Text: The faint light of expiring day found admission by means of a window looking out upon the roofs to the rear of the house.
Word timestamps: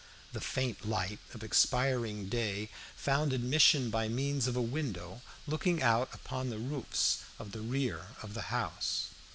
The 0.33 0.41
faint 0.41 0.83
light 0.89 1.19
of 1.35 1.43
expiring 1.43 2.27
day 2.27 2.71
found 2.95 3.33
admission 3.33 3.91
by 3.91 4.07
means 4.07 4.47
of 4.47 4.55
a 4.55 4.59
window 4.59 5.21
looking 5.45 5.83
out 5.83 6.09
upon 6.11 6.49
the 6.49 6.57
roofs 6.57 7.19
to 7.37 7.43
the 7.43 7.61
rear 7.61 8.07
of 8.23 8.33
the 8.33 8.41
house. 8.49 9.09